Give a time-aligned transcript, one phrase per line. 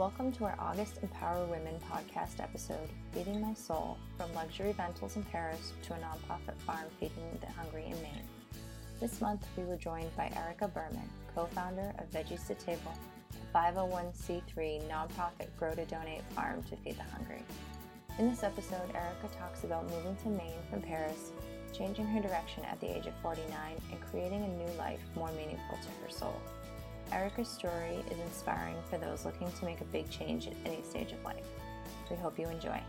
[0.00, 5.22] Welcome to our August Empower Women podcast episode, Feeding My Soul From Luxury Rentals in
[5.24, 8.26] Paris to a nonprofit farm feeding the hungry in Maine.
[8.98, 12.94] This month, we were joined by Erica Berman, co founder of Veggies to Table,
[13.34, 17.44] a 501c3 nonprofit grow to donate farm to feed the hungry.
[18.18, 21.30] In this episode, Erica talks about moving to Maine from Paris,
[21.74, 23.52] changing her direction at the age of 49,
[23.92, 26.40] and creating a new life more meaningful to her soul.
[27.12, 31.12] Erica's story is inspiring for those looking to make a big change at any stage
[31.12, 31.44] of life.
[32.08, 32.80] We hope you enjoy.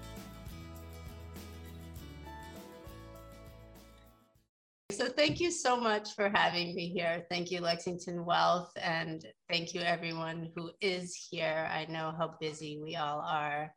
[4.92, 7.26] So, thank you so much for having me here.
[7.30, 11.68] Thank you, Lexington Wealth, and thank you, everyone who is here.
[11.72, 13.74] I know how busy we all are.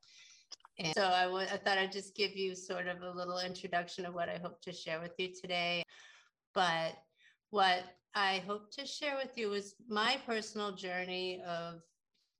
[0.79, 4.05] And so, I, w- I thought I'd just give you sort of a little introduction
[4.05, 5.85] of what I hope to share with you today.
[6.53, 6.95] But
[7.51, 11.83] what I hope to share with you is my personal journey of,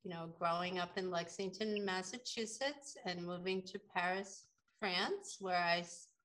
[0.03, 4.45] you know, growing up in Lexington, Massachusetts, and moving to Paris,
[4.79, 5.83] France, where I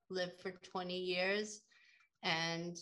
[0.09, 1.63] lived for 20 years
[2.23, 2.79] and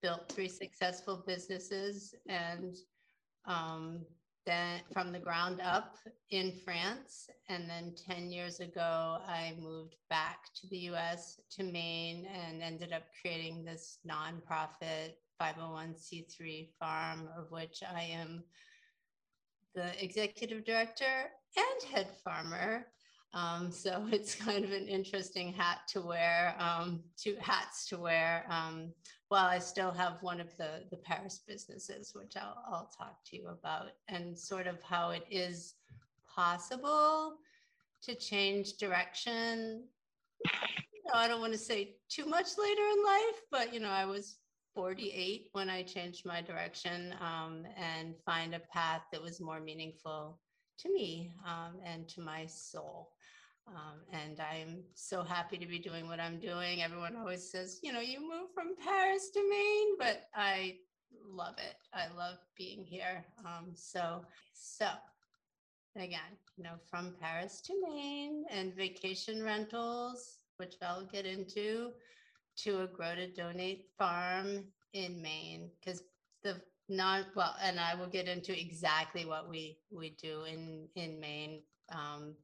[0.00, 2.76] built three successful businesses and
[3.46, 4.06] um,
[4.46, 5.96] then from the ground up
[6.30, 7.28] in France.
[7.48, 12.92] And then 10 years ago, I moved back to the US, to Maine, and ended
[12.92, 18.44] up creating this nonprofit 501c3 farm, of which I am
[19.74, 22.86] the executive director and head farmer.
[23.34, 28.44] Um, so it's kind of an interesting hat to wear, um, two hats to wear,
[28.48, 28.92] um,
[29.28, 33.36] while I still have one of the, the Paris businesses, which I'll, I'll talk to
[33.36, 35.74] you about, and sort of how it is
[36.34, 37.36] possible
[38.02, 39.84] to change direction.
[40.44, 43.88] You know, I don't want to say too much later in life, but you know,
[43.88, 44.36] I was
[44.74, 50.38] 48 when I changed my direction um, and find a path that was more meaningful
[50.78, 53.10] to me um, and to my soul.
[53.68, 56.82] Um, and I'm so happy to be doing what I'm doing.
[56.82, 60.76] Everyone always says, you know, you moved from Paris to Maine, but I
[61.28, 61.76] love it.
[61.94, 63.24] I love being here.
[63.44, 64.88] Um, so, so
[65.96, 71.92] again, you know, from Paris to Maine and vacation rentals, which I'll get into
[72.56, 76.02] to a grow to donate farm in Maine because
[76.42, 81.20] the non well, and I will get into exactly what we we do in in
[81.20, 81.62] Maine.
[81.90, 82.34] Um,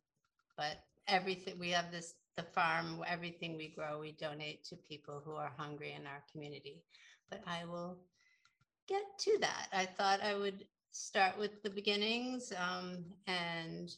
[0.57, 5.33] but everything we have this the farm, everything we grow, we donate to people who
[5.33, 6.83] are hungry in our community.
[7.29, 7.99] But I will
[8.87, 9.69] get to that.
[9.73, 13.93] I thought I would start with the beginnings um, and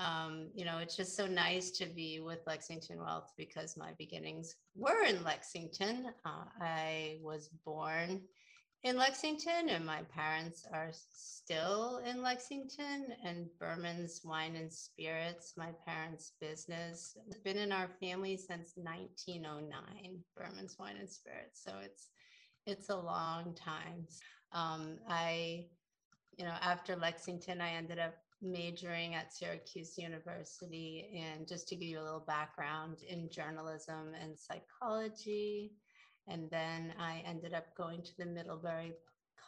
[0.00, 4.56] um, you know, it's just so nice to be with Lexington Wealth because my beginnings
[4.74, 6.06] were in Lexington.
[6.24, 8.22] Uh, I was born
[8.82, 13.08] in Lexington, and my parents are still in Lexington.
[13.26, 20.18] And Berman's Wine and Spirits, my parents' business, has been in our family since 1909.
[20.34, 22.08] Berman's Wine and Spirits, so it's
[22.66, 24.06] it's a long time.
[24.52, 25.66] Um, I,
[26.38, 31.10] you know, after Lexington, I ended up majoring at Syracuse University.
[31.14, 35.72] And just to give you a little background in journalism and psychology.
[36.28, 38.92] And then I ended up going to the Middlebury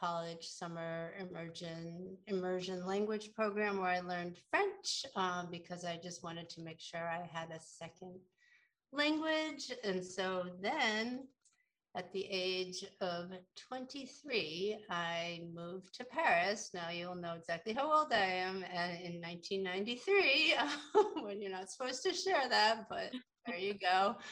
[0.00, 6.48] College summer immersion immersion language program where I learned French um, because I just wanted
[6.50, 8.18] to make sure I had a second
[8.92, 9.72] language.
[9.84, 11.28] And so then
[11.94, 13.30] at the age of
[13.68, 16.70] 23, I moved to Paris.
[16.72, 18.64] Now you'll know exactly how old I am.
[18.72, 20.54] And in 1993,
[21.22, 23.12] when you're not supposed to share that, but
[23.46, 24.16] there you go.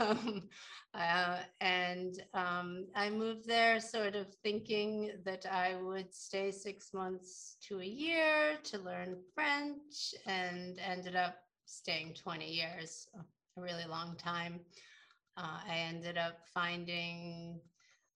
[0.00, 0.48] Um,
[0.94, 7.58] uh, and um, I moved there sort of thinking that I would stay six months
[7.68, 11.34] to a year to learn French and ended up
[11.66, 14.60] staying 20 years, a really long time
[15.36, 17.60] uh, I ended up finding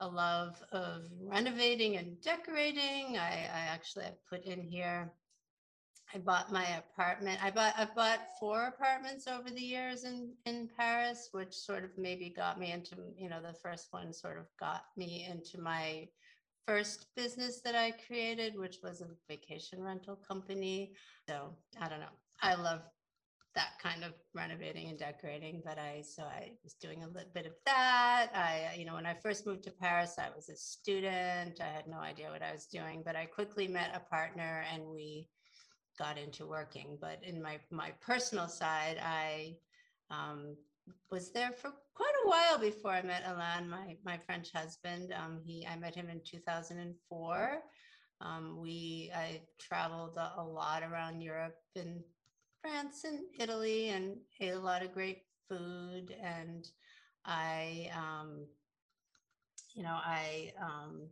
[0.00, 3.18] a love of renovating and decorating.
[3.18, 5.12] I, I actually put in here.
[6.14, 7.38] I bought my apartment.
[7.44, 11.90] I bought I bought four apartments over the years in in Paris, which sort of
[11.96, 16.08] maybe got me into you know the first one sort of got me into my
[16.66, 20.94] first business that I created, which was a vacation rental company.
[21.28, 22.16] So I don't know.
[22.42, 22.82] I love
[23.54, 27.46] that kind of renovating and decorating but i so i was doing a little bit
[27.46, 28.30] of that.
[28.34, 31.60] I you know when i first moved to paris i was a student.
[31.60, 34.84] I had no idea what i was doing but i quickly met a partner and
[34.86, 35.28] we
[35.98, 36.96] got into working.
[37.00, 39.56] But in my my personal side i
[40.10, 40.56] um,
[41.10, 45.12] was there for quite a while before i met alain my my french husband.
[45.12, 47.62] Um, he i met him in 2004
[48.20, 52.02] Um, we I traveled a, a lot around Europe and
[52.60, 56.14] France and Italy and ate a lot of great food.
[56.22, 56.68] And
[57.24, 58.46] I um,
[59.74, 61.08] you know I um,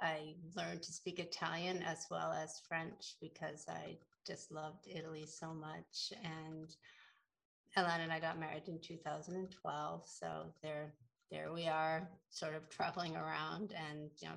[0.00, 3.96] I learned to speak Italian as well as French because I
[4.26, 6.12] just loved Italy so much.
[6.22, 6.74] And
[7.76, 10.92] Alain and I got married in 2012 so there
[11.30, 14.34] there we are sort of traveling around and you know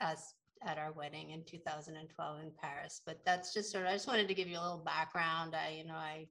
[0.00, 0.34] as
[0.66, 3.00] at our wedding in 2012 in Paris.
[3.04, 5.54] But that's just sort of, I just wanted to give you a little background.
[5.54, 6.28] I, you know, I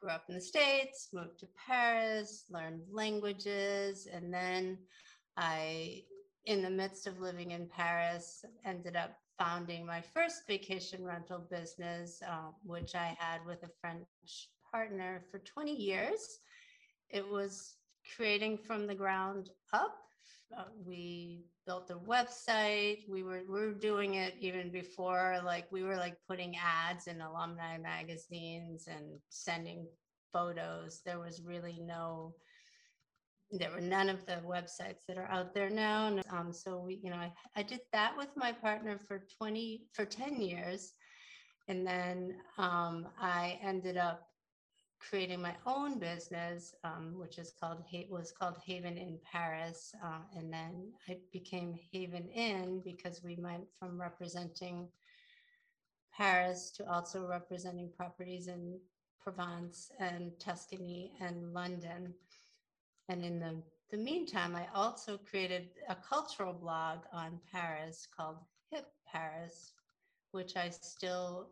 [0.00, 4.78] grew up in the States, moved to Paris, learned languages, and then
[5.36, 6.02] I,
[6.46, 12.20] in the midst of living in Paris, ended up founding my first vacation rental business,
[12.28, 14.06] uh, which I had with a French
[14.70, 16.40] partner for 20 years.
[17.10, 17.76] It was
[18.16, 19.96] creating from the ground up
[20.56, 23.08] uh, we built a website.
[23.08, 27.20] We were we were doing it even before, like we were like putting ads in
[27.20, 29.86] alumni magazines and sending
[30.32, 31.00] photos.
[31.04, 32.34] There was really no,
[33.50, 36.18] there were none of the websites that are out there now.
[36.30, 40.04] Um, so we, you know, I, I did that with my partner for 20 for
[40.04, 40.92] 10 years.
[41.68, 44.28] And then um, I ended up
[45.08, 50.52] creating my own business, um, which is called was called Haven in Paris, uh, and
[50.52, 54.88] then I became Haven In because we went from representing
[56.16, 58.78] Paris to also representing properties in
[59.20, 62.14] Provence and Tuscany and London.
[63.08, 68.36] And in the, the meantime, I also created a cultural blog on Paris called
[68.70, 69.72] Hip Paris,
[70.30, 71.48] which I still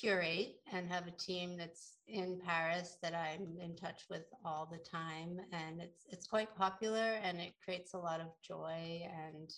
[0.00, 4.78] curate and have a team that's in Paris that I'm in touch with all the
[4.78, 5.40] time.
[5.52, 9.52] And it's it's quite popular and it creates a lot of joy and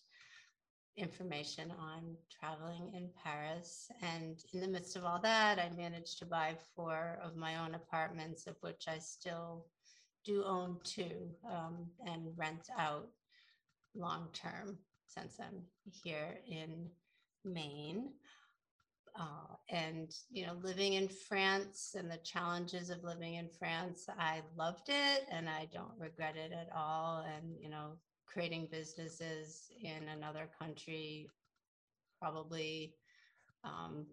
[0.97, 3.89] information on traveling in Paris.
[4.03, 7.75] And in the midst of all that I managed to buy four of my own
[7.75, 9.67] apartments of which I still
[10.25, 13.09] do own two um, and rent out
[13.95, 16.89] long term since I'm here in
[17.45, 18.11] Maine
[19.19, 24.41] uh, and you know living in france and the challenges of living in france i
[24.57, 27.25] loved it and i don't regret it at all.
[27.37, 27.93] And you know
[28.27, 31.31] creating businesses in another country
[32.21, 32.95] probably
[33.63, 34.07] um,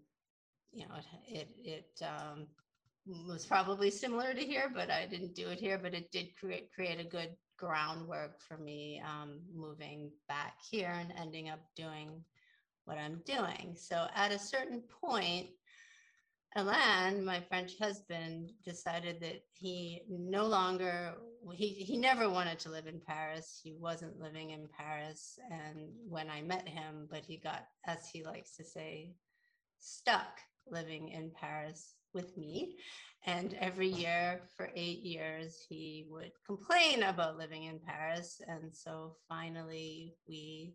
[0.72, 0.96] you know
[1.28, 2.46] it it, it um,
[3.28, 6.72] was probably similar to here but i didn't do it here but it did create
[6.72, 12.24] create a good groundwork for me um, moving back here and ending up doing
[12.86, 13.76] what I'm doing.
[13.76, 15.48] So at a certain point,
[16.56, 21.14] Alain, my French husband, decided that he no longer
[21.54, 23.60] he he never wanted to live in Paris.
[23.64, 28.24] He wasn't living in Paris, and when I met him, but he got, as he
[28.24, 29.14] likes to say,
[29.80, 30.40] stuck
[30.70, 32.76] living in Paris with me.
[33.26, 38.42] And every year for eight years, he would complain about living in Paris.
[38.48, 40.74] And so finally, we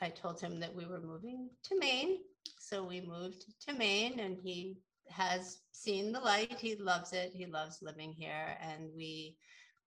[0.00, 2.18] I told him that we were moving to Maine.
[2.58, 4.78] So we moved to Maine and he
[5.10, 6.58] has seen the light.
[6.58, 7.32] He loves it.
[7.34, 8.56] He loves living here.
[8.60, 9.36] And we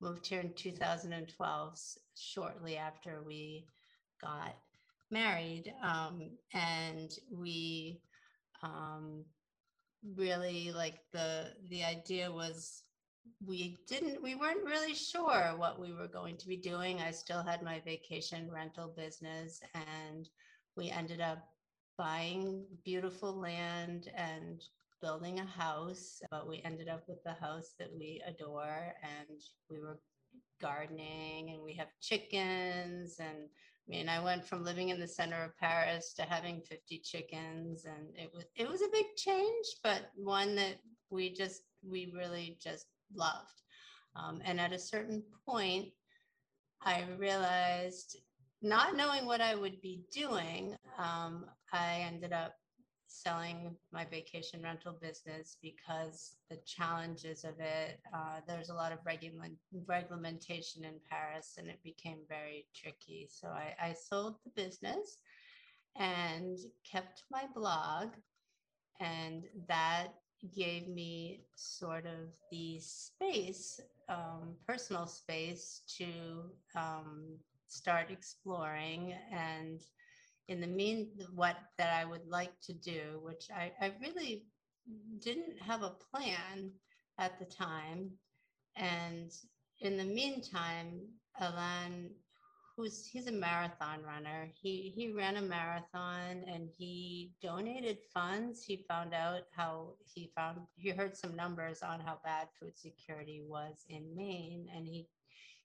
[0.01, 1.79] moved here in 2012,
[2.17, 3.65] shortly after we
[4.21, 4.55] got
[5.11, 5.73] married.
[5.83, 8.01] Um, and we
[8.63, 9.25] um,
[10.15, 12.83] really like the the idea was
[13.45, 16.99] we didn't we weren't really sure what we were going to be doing.
[16.99, 20.29] I still had my vacation rental business and
[20.75, 21.47] we ended up
[21.97, 24.61] buying beautiful land and
[25.01, 29.39] building a house but we ended up with the house that we adore and
[29.69, 29.99] we were
[30.61, 33.49] gardening and we have chickens and
[33.87, 37.85] I mean, I went from living in the center of Paris to having 50 chickens,
[37.85, 40.77] and it was it was a big change, but one that
[41.11, 43.61] we just we really just loved.
[44.15, 45.89] Um, and at a certain point,
[46.81, 48.17] I realized,
[48.61, 52.53] not knowing what I would be doing, um, I ended up
[53.07, 58.99] selling my vacation rental business because the challenges of it, uh, there's a lot of
[59.05, 59.55] regulament,
[59.87, 63.27] regulation in Paris and it became very tricky.
[63.29, 65.17] So I, I sold the business
[65.95, 66.57] and
[66.89, 68.09] kept my blog.
[68.99, 70.07] And that
[70.55, 76.05] gave me sort of the space, um, personal space to
[76.75, 77.37] um,
[77.67, 79.81] start exploring and
[80.47, 84.43] in the mean what that I would like to do, which I, I really
[85.19, 86.71] didn't have a plan
[87.17, 88.11] at the time.
[88.75, 89.31] And
[89.81, 91.01] in the meantime,
[91.39, 92.11] Alain,
[92.75, 94.49] who's he's a marathon runner.
[94.53, 98.63] He he ran a marathon and he donated funds.
[98.63, 103.41] He found out how he found he heard some numbers on how bad food security
[103.47, 105.07] was in Maine and he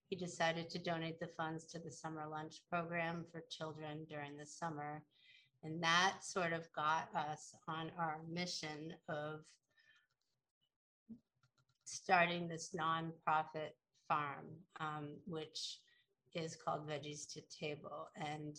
[0.09, 4.47] he decided to donate the funds to the summer lunch program for children during the
[4.47, 5.02] summer.
[5.62, 9.40] And that sort of got us on our mission of
[11.85, 13.75] starting this nonprofit
[14.09, 14.47] farm,
[14.81, 15.79] um, which
[16.35, 18.09] is called Veggies to Table.
[18.17, 18.57] And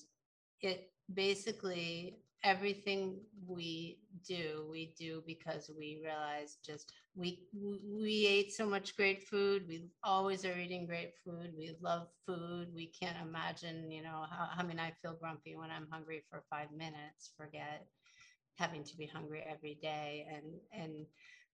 [0.61, 8.65] it basically everything we do, we do because we realize just we we ate so
[8.65, 9.65] much great food.
[9.67, 11.51] We always are eating great food.
[11.57, 12.69] We love food.
[12.73, 16.43] We can't imagine, you know, how I mean I feel grumpy when I'm hungry for
[16.49, 17.87] five minutes, forget
[18.57, 20.27] having to be hungry every day.
[20.33, 21.05] And and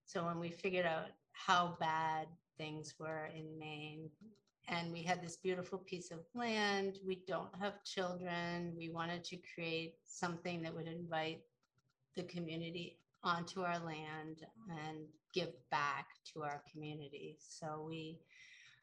[0.06, 4.10] so when we figured out how bad things were in Maine,
[4.68, 7.00] and we had this beautiful piece of land.
[7.06, 8.74] We don't have children.
[8.78, 11.42] We wanted to create something that would invite
[12.16, 15.00] the community onto our land and
[15.34, 17.38] give back to our community.
[17.40, 18.20] So we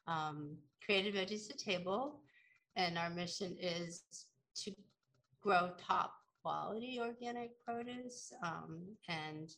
[0.07, 2.21] um, created Veggies to Table,
[2.77, 4.03] and our mission is
[4.57, 4.73] to
[5.43, 9.51] grow top quality organic produce um, and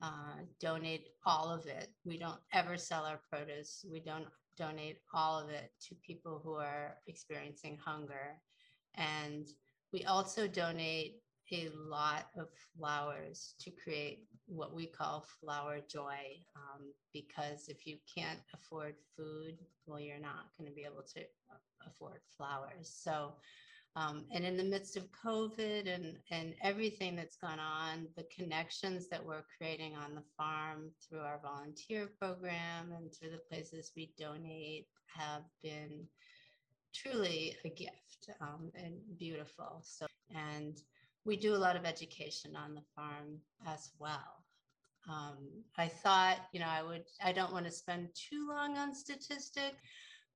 [0.00, 1.88] uh, donate all of it.
[2.04, 3.84] We don't ever sell our produce.
[3.90, 8.40] We don't donate all of it to people who are experiencing hunger.
[8.94, 9.46] And
[9.92, 11.16] we also donate
[11.52, 16.16] a lot of flowers to create what we call flower joy.
[16.56, 21.20] Um, because if you can't afford food, well, you're not going to be able to
[21.86, 22.90] afford flowers.
[22.94, 23.34] So
[23.94, 29.08] um, and in the midst of COVID and, and everything that's gone on, the connections
[29.08, 34.14] that we're creating on the farm through our volunteer program and through the places we
[34.18, 36.06] donate have been
[36.94, 39.82] truly a gift um, and beautiful.
[39.82, 40.80] So, and
[41.26, 44.42] we do a lot of education on the farm as well.
[45.06, 45.36] Um,
[45.76, 49.74] I thought, you know, I would, I don't want to spend too long on statistic,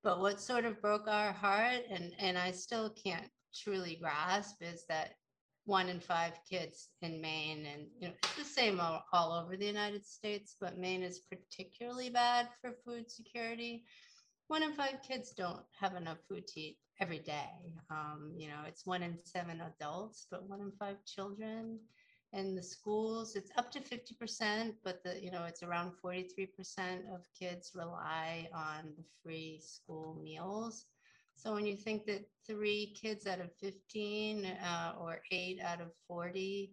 [0.02, 3.28] but what sort of broke our heart, and, and I still can't
[3.62, 5.14] truly grasp is that
[5.66, 9.66] one in five kids in Maine, and you know, it's the same all, over the
[9.66, 13.84] United States, but Maine is particularly bad for food security.
[14.46, 17.74] One in five kids don't have enough food to eat every day.
[17.90, 21.80] Um, you know, it's one in seven adults, but one in five children.
[22.32, 26.48] In the schools, it's up to 50%, but the you know it's around 43%
[27.14, 30.86] of kids rely on the free school meals.
[31.36, 35.88] So when you think that three kids out of 15 uh, or eight out of
[36.08, 36.72] 40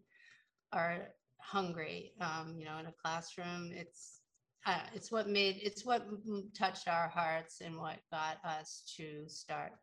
[0.72, 4.22] are hungry, um, you know, in a classroom, it's
[4.66, 6.08] uh, it's what made it's what
[6.58, 9.74] touched our hearts and what got us to start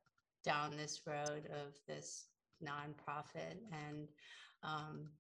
[0.42, 2.28] down this road of this
[2.64, 3.58] nonprofit.
[3.70, 4.08] And
[4.62, 5.10] um,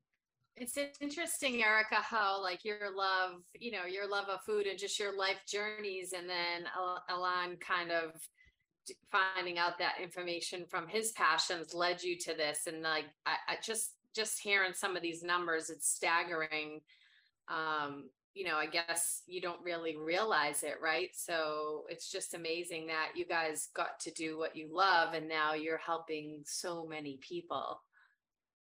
[0.56, 4.98] it's interesting erica how like your love you know your love of food and just
[4.98, 6.64] your life journeys and then
[7.08, 8.10] alain kind of
[9.10, 13.56] finding out that information from his passions led you to this and like I, I
[13.62, 16.80] just just hearing some of these numbers it's staggering.
[17.48, 21.10] Um you know i guess you don't really realize it right?
[21.14, 25.54] So it's just amazing that you guys got to do what you love and now
[25.54, 27.80] you're helping so many people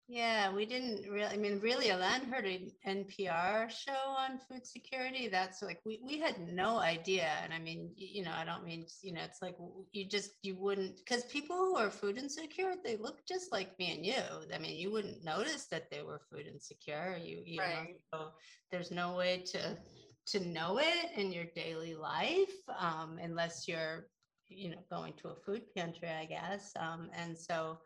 [0.08, 1.32] yeah, we didn't really.
[1.32, 5.28] I mean, really, Alain heard an NPR show on food security.
[5.28, 7.28] That's like we we had no idea.
[7.42, 9.56] And I mean, you know, I don't mean you know, it's like
[9.92, 13.92] you just you wouldn't because people who are food insecure, they look just like me
[13.92, 14.22] and you.
[14.54, 17.16] I mean, you wouldn't notice that they were food insecure.
[17.22, 17.96] You you right.
[18.12, 18.28] know, so
[18.70, 19.78] there's no way to
[20.26, 24.06] to know it in your daily life um, unless you're
[24.48, 26.72] you know going to a food pantry, I guess.
[26.78, 27.78] Um, and so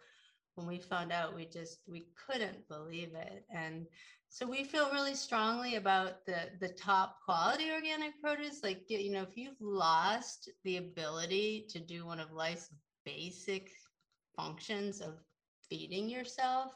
[0.57, 3.45] when we found out we just we couldn't believe it.
[3.55, 3.87] And
[4.29, 8.63] so we feel really strongly about the the top quality organic produce.
[8.63, 12.71] Like you know if you've lost the ability to do one of life's
[13.05, 13.71] basic
[14.37, 15.15] functions of
[15.69, 16.73] feeding yourself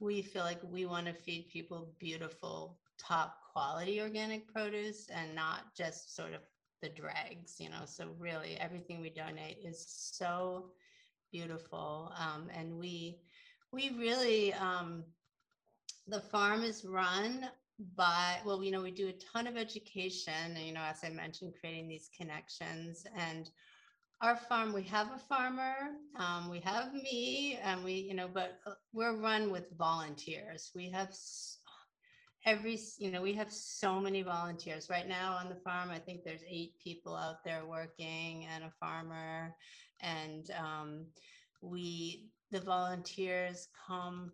[0.00, 5.74] we feel like we want to feed people beautiful top quality organic produce and not
[5.76, 6.40] just sort of
[6.82, 7.84] the dregs you know?
[7.86, 10.70] So really everything we donate is so
[11.34, 12.12] beautiful.
[12.16, 13.18] Um, and we
[13.72, 15.02] we really um,
[16.06, 17.48] the farm is run
[17.96, 20.56] by well, you know, we do a ton of education.
[20.56, 23.50] You know, as I mentioned, creating these connections and
[24.22, 25.74] our farm we have a farmer
[26.18, 30.88] um, we have me and we you know but uh, we're run with volunteers we
[30.88, 31.08] have
[32.46, 34.88] every you know we have so many volunteers.
[34.90, 38.72] Right now on the farm i think there's eight people out there working and a
[38.80, 39.54] farmer.
[40.00, 41.06] And um,
[41.60, 44.32] we the volunteers come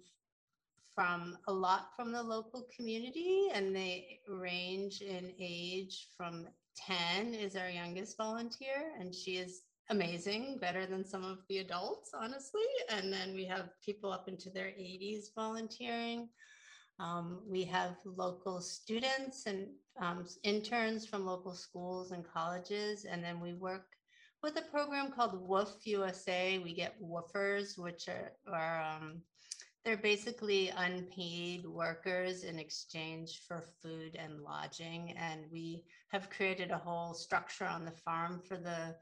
[0.95, 7.57] from a lot from the local community and they range in age from 10 is
[7.57, 12.63] our youngest volunteer and she is amazing better than some of the adults honestly.
[12.91, 16.29] And then we have people up into their 80s volunteering
[17.01, 19.69] um, we have local students and
[20.01, 23.87] um, interns from local schools and colleges and then we work
[24.43, 29.23] with a program called WWOOF USA we get WWOOFers which are, are um,
[29.85, 35.15] they're basically unpaid workers in exchange for food and lodging.
[35.17, 38.95] And we have created a whole structure on the farm for the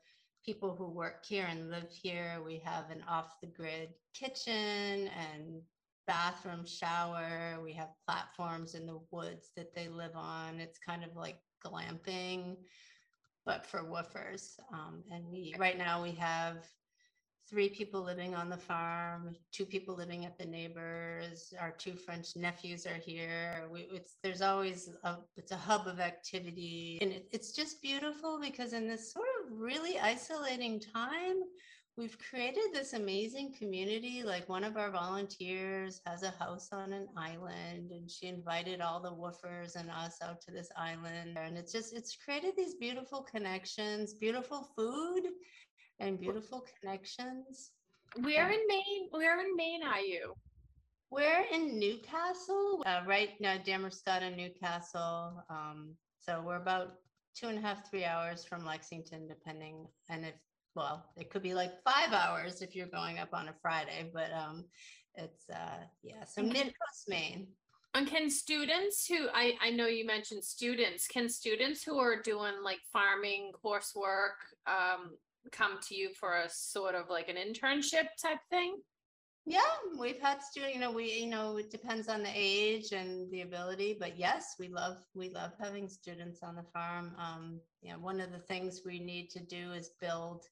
[0.44, 2.40] people who work here and live here.
[2.46, 5.62] We have an off the grid kitchen and
[6.08, 7.60] bathroom shower.
[7.62, 10.58] We have platforms in the woods that they live on.
[10.58, 12.56] It's kind of like glamping,
[13.46, 14.58] but for WWOOFers.
[14.72, 16.64] Um, and we right now we have
[17.48, 21.52] three people living on the farm, two people living at the neighbors.
[21.60, 23.68] Our two French nephews are here.
[23.70, 28.40] We, it's there's always a it's a hub of activity, and it, it's just beautiful
[28.40, 31.36] because in this sort of really isolating time,
[31.98, 34.22] we've created this amazing community.
[34.24, 39.00] Like one of our volunteers has a house on an island, and she invited all
[39.00, 43.22] the WWOOFers and us out to this island, and it's just it's created these beautiful
[43.22, 45.24] connections, beautiful food
[45.98, 47.72] and beautiful connections.
[48.22, 49.08] Where in Maine?
[49.10, 50.34] Where in Maine are you?
[51.10, 55.42] We're in Newcastle, uh, right now, Damariscotta and Newcastle.
[55.50, 56.96] Um, so we're about
[57.34, 59.86] two and a half, three hours from Lexington, depending.
[60.10, 60.34] And if,
[60.78, 64.32] well, it could be like five hours if you're going up on a Friday, but
[64.32, 64.64] um,
[65.16, 67.48] it's, uh, yeah, so mid coast Maine.
[67.94, 72.52] And can students who I, I know you mentioned students, can students who are doing
[72.62, 75.16] like farming coursework um,
[75.50, 78.76] come to you for a sort of like an internship type thing?
[79.46, 79.60] Yeah,
[79.98, 83.40] we've had students, you know, we, you know, it depends on the age and the
[83.40, 87.12] ability, but yes, we love, we love having students on the farm.
[87.18, 90.44] Um, you know, one of the things we need to do is build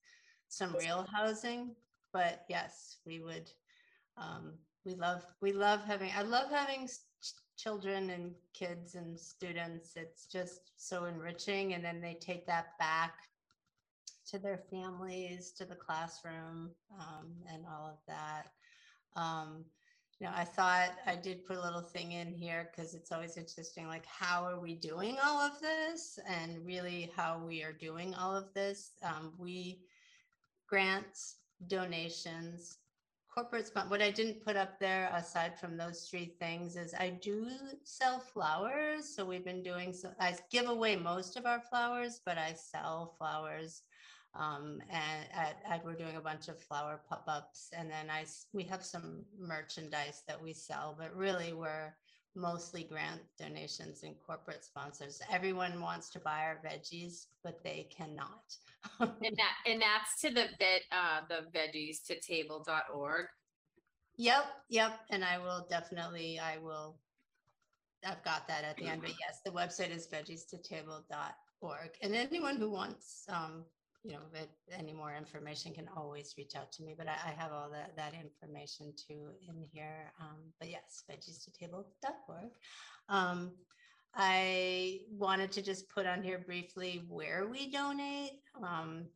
[0.49, 1.75] some real housing,
[2.13, 3.51] but yes, we would,
[4.17, 4.53] um,
[4.85, 6.89] we love, we love having, I love having
[7.57, 9.97] children and kids and students.
[9.97, 11.75] It's just so enriching.
[11.75, 13.15] And then they take that back
[14.29, 18.53] to their families, to the classroom, um, and all of that.
[19.15, 19.65] Um,
[20.19, 23.37] you know, I thought I did put a little thing in here because it's always
[23.37, 28.15] interesting, like how are we doing all of this, and really how we are doing
[28.15, 28.93] all of this.
[29.03, 29.81] Um, we
[30.67, 32.79] grants, donations,
[33.33, 33.91] corporate spot.
[33.91, 37.49] What I didn't put up there, aside from those three things, is I do
[37.85, 39.15] sell flowers.
[39.15, 40.11] So we've been doing so.
[40.19, 43.83] I give away most of our flowers, but I sell flowers
[44.39, 48.65] um, and at, at, we're doing a bunch of flower pop-ups and then I we
[48.65, 51.95] have some merchandise that we sell but really we're
[52.37, 55.21] mostly grant donations and corporate sponsors.
[55.33, 58.57] Everyone wants to buy our veggies but they cannot.
[59.01, 63.27] And that and that's to the vet uh the veggies to table.org
[64.17, 66.99] yep yep and i will definitely i will
[68.07, 72.15] i've got that at the end but yes the website is veggies to table.org and
[72.15, 73.65] anyone who wants um,
[74.07, 74.47] you know, if
[74.79, 77.97] any more information can always reach out to me, but I, I have all that,
[77.97, 80.13] that information too in here.
[80.21, 82.51] Um, but yes, veggies to table.org.
[83.09, 83.53] Um,
[84.15, 88.41] I wanted to just put on here briefly where we donate.
[88.63, 89.07] Um,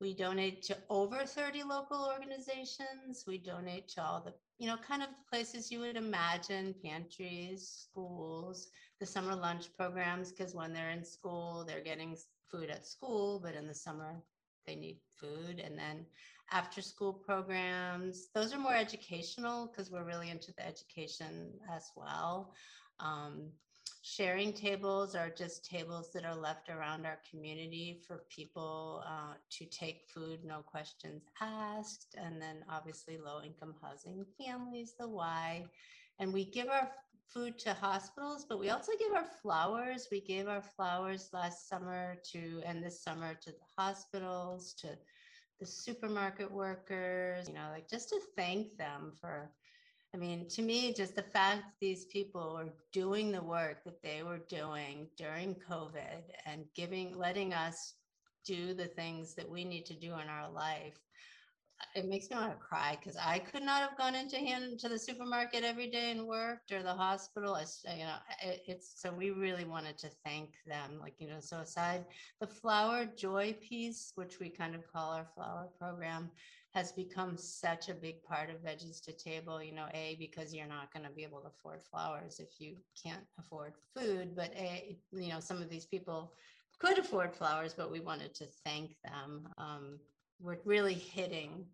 [0.00, 3.24] we donate to over 30 local organizations.
[3.26, 8.68] We donate to all the, you know, kind of places you would imagine pantries, schools,
[8.98, 12.16] the summer lunch programs, because when they're in school, they're getting
[12.50, 14.22] food at school, but in the summer,
[14.66, 15.60] they need food.
[15.64, 16.06] And then
[16.50, 22.54] after school programs, those are more educational because we're really into the education as well.
[23.00, 23.48] Um,
[24.02, 29.64] sharing tables are just tables that are left around our community for people uh, to
[29.66, 32.16] take food, no questions asked.
[32.22, 35.64] And then obviously low income housing families, the Y.
[36.18, 36.90] And we give our
[37.32, 40.08] food to hospitals, but we also give our flowers.
[40.10, 44.88] We gave our flowers last summer to, and this summer to the hospitals, to
[45.58, 49.50] the supermarket workers, you know, like just to thank them for,
[50.14, 54.22] I mean, to me, just the fact these people are doing the work that they
[54.22, 57.94] were doing during COVID and giving, letting us
[58.44, 60.98] do the things that we need to do in our life
[61.94, 64.88] it makes me want to cry because I could not have gone into hand to
[64.88, 67.54] the supermarket every day and worked or the hospital.
[67.54, 70.98] I, you know, it, it's so we really wanted to thank them.
[71.00, 72.04] Like you know, so aside
[72.40, 76.30] the flower joy piece, which we kind of call our flower program,
[76.74, 79.62] has become such a big part of veggies to table.
[79.62, 82.76] You know, a because you're not going to be able to afford flowers if you
[83.02, 86.32] can't afford food, but a you know some of these people
[86.78, 89.48] could afford flowers, but we wanted to thank them.
[89.56, 90.00] Um,
[90.42, 91.64] we're really hitting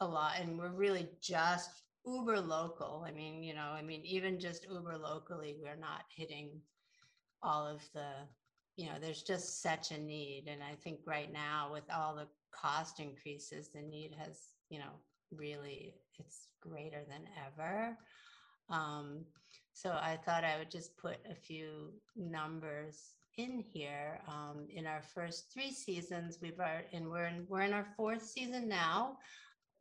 [0.00, 1.70] a lot and we're really just
[2.06, 3.04] uber local.
[3.06, 6.60] I mean you know i mean even just uber locally we're not hitting
[7.42, 8.10] all of the
[8.76, 10.44] you know there's just such a need.
[10.48, 14.92] And i think right now with all the cost increases the need has you know
[15.30, 17.96] really it's greater than ever.
[18.70, 19.24] Um,
[19.72, 25.00] so i thought i would just put a few numbers in here um, in our
[25.02, 29.16] first three seasons we've are, and we're in we're in our fourth season now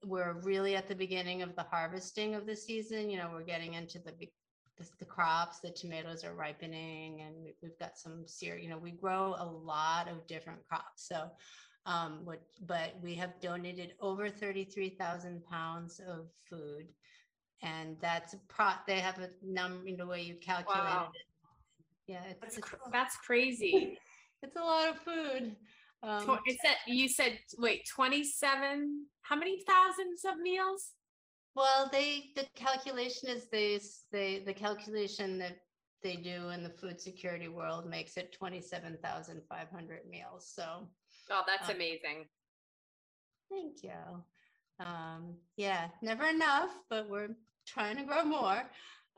[0.06, 3.10] we're really at the beginning of the harvesting of the season.
[3.10, 4.14] You know, we're getting into the
[4.78, 5.60] the, the crops.
[5.60, 8.26] The tomatoes are ripening, and we, have got some.
[8.42, 11.08] You know, we grow a lot of different crops.
[11.08, 11.30] So,
[11.86, 16.88] um, what, but we have donated over thirty three thousand pounds of food,
[17.64, 18.70] and that's a pro.
[18.86, 19.88] They have a number.
[19.88, 21.12] You know, the way you calculate wow.
[21.14, 21.22] it.
[22.08, 23.98] Yeah, it's, that's, it's, that's crazy.
[24.42, 25.56] it's a lot of food.
[26.04, 29.06] Um, it said you said wait twenty seven.
[29.22, 30.92] How many thousands of meals?
[31.56, 33.80] Well, they the calculation is they
[34.12, 35.58] they the calculation that
[36.04, 40.52] they do in the food security world makes it twenty seven thousand five hundred meals.
[40.54, 40.88] So,
[41.32, 42.26] oh, that's um, amazing.
[43.50, 44.24] Thank you.
[44.80, 47.30] Um, yeah, never enough, but we're
[47.66, 48.62] trying to grow more.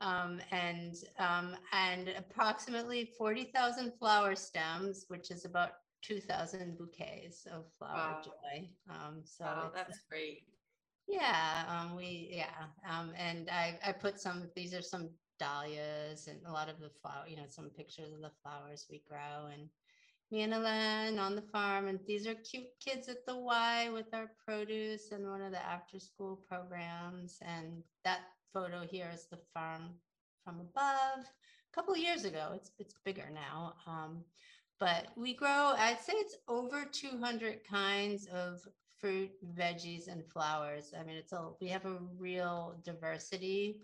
[0.00, 8.16] Um, and um, and approximately 40,000 flower stems, which is about 2,000 bouquets of flower
[8.16, 8.22] wow.
[8.24, 8.68] joy.
[8.88, 10.44] Um, so wow, that's great.
[11.06, 14.48] Yeah, um, we yeah, um, and I I put some.
[14.54, 17.24] These are some dahlias and a lot of the flower.
[17.28, 19.68] You know, some pictures of the flowers we grow and
[20.30, 21.88] me and Alain on the farm.
[21.88, 25.64] And these are cute kids at the Y with our produce and one of the
[25.64, 27.38] after school programs.
[27.42, 28.20] And that
[28.52, 29.90] photo here is the farm
[30.44, 31.24] from above.
[31.24, 33.74] A couple years ago, it's it's bigger now.
[33.86, 34.24] Um,
[34.78, 38.66] but we grow, I'd say it's over 200 kinds of
[38.98, 40.94] fruit, veggies, and flowers.
[40.98, 43.80] I mean, it's a, we have a real diversity,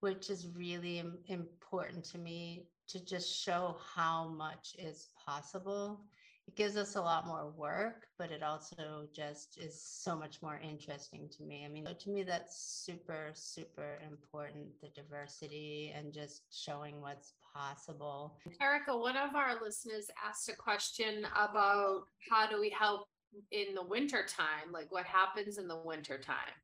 [0.00, 6.00] which is really important to me to just show how much is possible
[6.48, 10.58] it gives us a lot more work, but it also just is so much more
[10.64, 11.62] interesting to me.
[11.62, 18.38] I mean, to me, that's super, super important the diversity and just showing what's possible.
[18.62, 23.08] Erica, one of our listeners asked a question about how do we help
[23.50, 24.72] in the winter time?
[24.72, 26.56] Like, what happens in the winter time?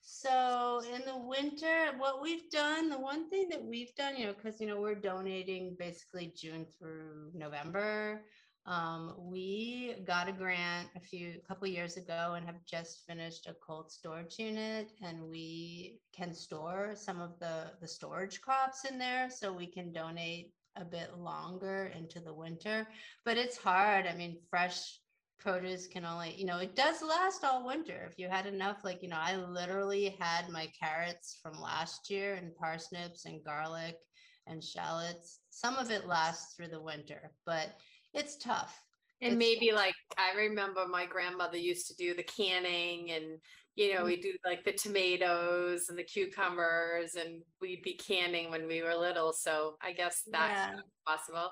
[0.00, 4.34] So in the winter, what we've done, the one thing that we've done, you know,
[4.34, 8.24] because you know we're donating basically June through November.
[8.66, 13.54] Um, we got a grant a few couple years ago and have just finished a
[13.54, 19.28] cold storage unit, and we can store some of the the storage crops in there,
[19.28, 22.88] so we can donate a bit longer into the winter.
[23.24, 24.06] But it's hard.
[24.06, 24.98] I mean, fresh
[25.38, 29.02] produce can only you know it does last all winter if you had enough like
[29.02, 33.98] you know i literally had my carrots from last year and parsnips and garlic
[34.46, 37.76] and shallots some of it lasts through the winter but
[38.14, 38.80] it's tough.
[39.20, 39.78] And it's maybe tough.
[39.78, 43.38] like I remember my grandmother used to do the canning and
[43.76, 44.06] you know, mm-hmm.
[44.06, 48.94] we do like the tomatoes and the cucumbers and we'd be canning when we were
[48.94, 49.32] little.
[49.32, 50.80] So I guess that's yeah.
[51.06, 51.50] possible.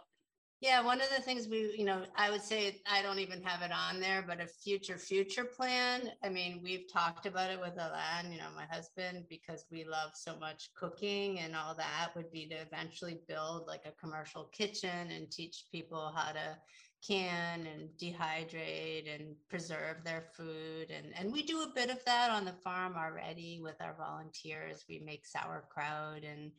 [0.63, 3.63] Yeah, one of the things we, you know, I would say I don't even have
[3.63, 6.13] it on there, but a future future plan.
[6.23, 10.13] I mean, we've talked about it with Alain, you know, my husband, because we love
[10.15, 15.11] so much cooking and all that would be to eventually build like a commercial kitchen
[15.11, 16.57] and teach people how to
[17.05, 22.31] can and dehydrate and preserve their food and and we do a bit of that
[22.31, 26.53] on the farm already with our volunteers we make sauerkraut and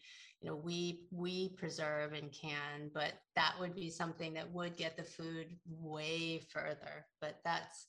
[0.43, 4.97] you know we we preserve and can but that would be something that would get
[4.97, 7.05] the food way further.
[7.21, 7.87] But that's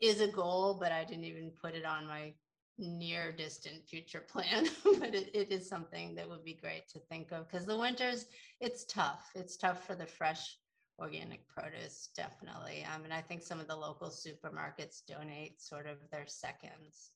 [0.00, 2.32] is a goal but i didn't even put it on my
[2.78, 4.66] near distant future plan.
[4.98, 8.24] But it, it is something that would be great to think of because the winters
[8.60, 9.30] it's tough.
[9.34, 10.56] It's tough for the fresh
[10.98, 12.86] organic produce definitely.
[12.94, 17.10] Um, and i think some of the local supermarkets donate sort of their seconds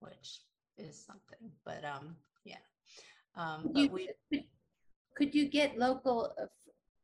[0.00, 0.40] which
[0.78, 2.56] is something but um yeah
[3.36, 4.44] um, but you, we could,
[5.14, 6.46] could you get local uh,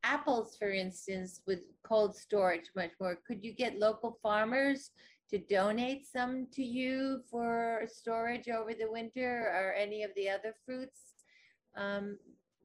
[0.05, 3.19] apples, for instance, with cold storage much more?
[3.27, 4.91] Could you get local farmers
[5.31, 10.55] to donate some to you for storage over the winter or any of the other
[10.65, 11.15] fruits?
[11.77, 12.19] Um,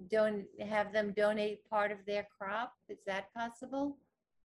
[0.10, 2.73] don't have them donate part of their crop?
[2.89, 3.97] Is that possible?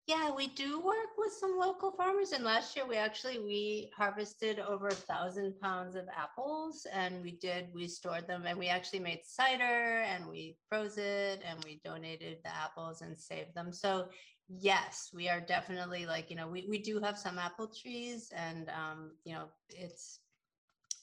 [0.08, 4.58] Yeah, we do work with some local farmers, and last year we actually we harvested
[4.58, 8.98] over a thousand pounds of apples, and we did we stored them, and we actually
[8.98, 13.72] made cider, and we froze it, and we donated the apples and saved them.
[13.72, 14.08] So
[14.48, 18.68] yes, we are definitely like you know we we do have some apple trees, and
[18.70, 20.18] um, you know it's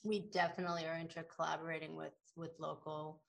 [0.03, 3.21] we definitely are into collaborating with with local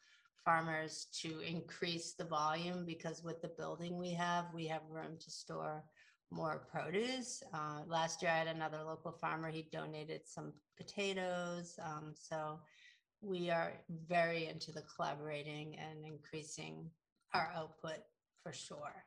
[0.44, 5.30] farmers to increase the volume because with the building we have, we have room to
[5.30, 5.84] store
[6.30, 7.42] more produce.
[7.52, 9.50] Uh, last year, I had another local farmer.
[9.50, 11.78] He donated some potatoes.
[11.84, 12.60] Um, so
[13.20, 13.72] we are
[14.08, 16.90] very into the collaborating and increasing
[17.34, 17.98] our output
[18.42, 19.04] for sure.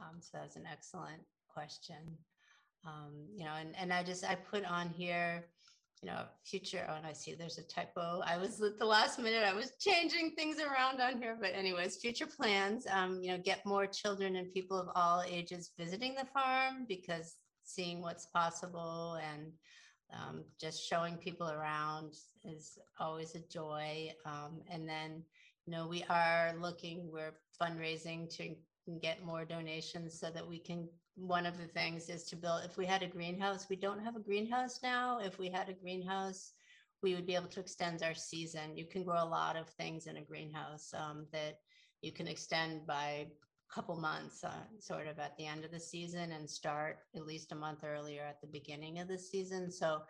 [0.00, 2.16] Um, so that's an excellent question.
[2.84, 5.46] Um, you know, and, and I just I put on here
[6.02, 6.86] you know, future.
[6.88, 8.22] Oh, and I see there's a typo.
[8.24, 9.44] I was at the last minute.
[9.44, 12.86] I was changing things around on here, but anyways, future plans.
[12.90, 17.36] Um, you know, get more children and people of all ages visiting the farm because
[17.64, 19.52] seeing what's possible and
[20.12, 24.10] um, just showing people around is always a joy.
[24.24, 25.22] Um, and then,
[25.66, 27.10] you know, we are looking.
[27.12, 28.54] We're fundraising to
[28.96, 32.76] get more donations so that we can one of the things is to build if
[32.76, 35.18] we had a greenhouse we don't have a greenhouse now.
[35.18, 36.52] If we had a greenhouse
[37.02, 38.76] we would be able to extend our season.
[38.76, 41.60] You can grow a lot of things in a greenhouse um, that
[42.02, 43.26] you can extend by
[43.70, 47.26] a couple months uh, sort of at the end of the season and start at
[47.26, 49.70] least a month earlier at the beginning of the season.
[49.70, 50.02] So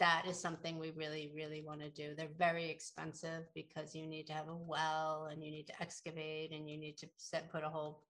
[0.00, 2.14] that is something we really really want to do.
[2.16, 6.52] They're very expensive because you need to have a well and you need to excavate
[6.52, 8.02] and you need to set put a whole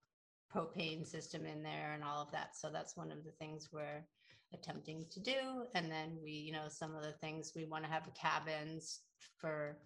[0.54, 2.56] propane system in there and all of that.
[2.56, 4.04] So that's one of the things we're
[4.52, 5.66] attempting to do.
[5.74, 9.00] And then we, you know, some of the things we want to have cabins
[9.38, 9.76] for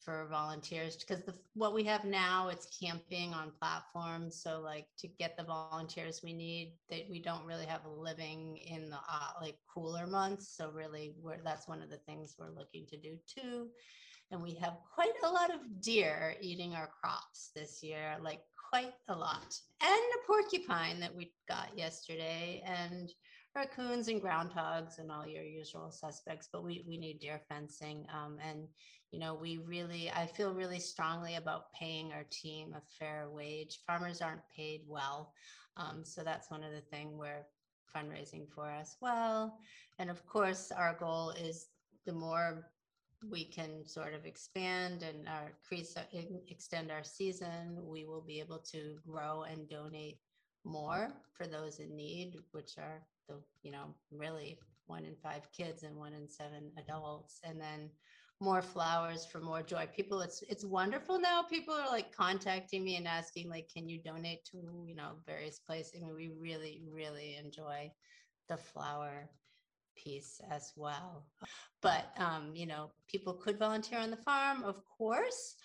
[0.00, 5.06] for volunteers because the what we have now it's camping on platforms so like to
[5.06, 9.56] get the volunteers we need that we don't really have living in the uh, like
[9.72, 13.68] cooler months so really we're that's one of the things we're looking to do too
[14.30, 18.94] and we have quite a lot of deer eating our crops this year like quite
[19.08, 19.58] a lot.
[19.82, 23.12] And a porcupine that we got yesterday, and
[23.56, 26.48] raccoons and groundhogs and all your usual suspects.
[26.52, 28.06] But we we need deer fencing.
[28.14, 28.68] Um, and
[29.10, 33.80] you know, we really I feel really strongly about paying our team a fair wage.
[33.86, 35.32] Farmers aren't paid well,
[35.76, 37.46] um, so that's one of the things we're
[37.94, 39.58] fundraising for as well.
[39.98, 41.66] And of course, our goal is
[42.06, 42.70] the more
[43.28, 45.94] we can sort of expand and uh, increase,
[46.48, 50.18] extend our season, we will be able to grow and donate
[50.64, 55.82] more for those in need, which are the, you know, really one in five kids
[55.82, 57.40] and one in seven adults.
[57.44, 57.90] And then
[58.40, 59.86] more flowers for more joy.
[59.94, 61.42] People, it's it's wonderful now.
[61.42, 64.56] People are like contacting me and asking, like, can you donate to,
[64.86, 65.92] you know, various places?
[65.96, 67.92] I mean, we really, really enjoy
[68.48, 69.28] the flower
[70.02, 71.26] piece as well.
[71.82, 75.56] But, um, you know, people could volunteer on the farm, of course,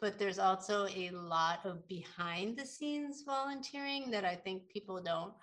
[0.00, 5.34] but there's also a lot of behind the scenes volunteering that I think people don't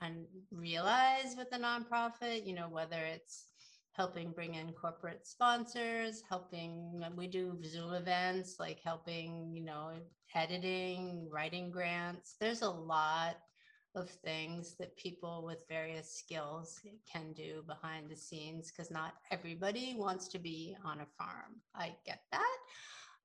[0.51, 3.47] realize with a nonprofit, you know, whether it's
[3.93, 9.91] helping bring in corporate sponsors, helping, we do Zoom events, like helping, you know,
[10.33, 12.35] editing, writing grants.
[12.39, 13.37] There's a lot
[13.95, 19.95] of things that people with various skills can do behind the scenes because not everybody
[19.97, 21.59] wants to be on a farm.
[21.75, 22.57] I get that.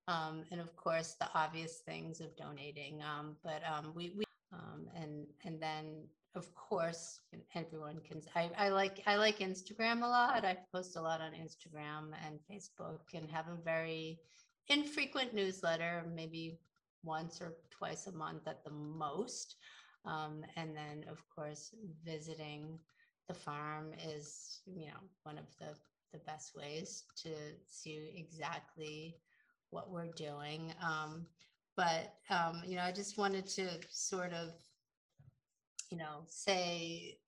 [0.09, 3.03] Um, and of course, the obvious things of donating.
[3.03, 7.21] Um, but um, we, we um, and and then of course
[7.55, 8.21] everyone can.
[8.35, 10.45] I, I like I like Instagram a lot.
[10.45, 14.21] I post a lot on Instagram and Facebook, and have a very
[14.69, 16.59] infrequent newsletter, maybe
[17.03, 19.57] once or twice a month at the most.
[20.07, 22.79] Um, and then, of course, visiting
[23.29, 25.75] the farm is, you know, one of the,
[26.13, 27.31] the best ways to
[27.67, 29.17] see exactly
[29.71, 30.73] what we're doing.
[30.81, 31.27] Um,
[31.77, 34.51] but, um, you know, I just wanted to sort of,
[35.91, 37.19] you know, say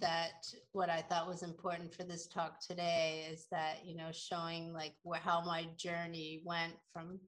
[0.00, 4.72] that what I thought was important for this talk today is that, you know, showing
[4.72, 7.18] like where, how my journey went from